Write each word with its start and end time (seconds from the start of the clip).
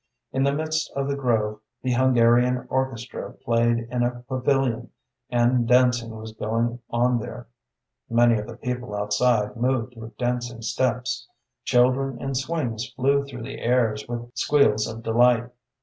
In 0.33 0.41
the 0.41 0.51
midst 0.51 0.91
of 0.95 1.07
the 1.07 1.15
grove 1.15 1.59
the 1.83 1.91
Hungarian 1.91 2.65
orchestra 2.71 3.33
played 3.33 3.87
in 3.91 4.01
a 4.01 4.21
pavilion, 4.27 4.89
and 5.29 5.67
dancing 5.67 6.09
was 6.17 6.31
going 6.31 6.79
on 6.89 7.19
there. 7.19 7.45
Many 8.09 8.39
of 8.39 8.47
the 8.47 8.57
people 8.57 8.95
outside 8.95 9.55
moved 9.55 9.95
with 9.95 10.17
dancing 10.17 10.63
steps. 10.63 11.27
Children 11.65 12.19
in 12.19 12.33
swings 12.33 12.89
flew 12.89 13.25
through 13.27 13.43
the 13.43 13.59
airs 13.59 14.07
with 14.07 14.31
squeals 14.35 14.87
of 14.87 15.03
delight. 15.03 15.51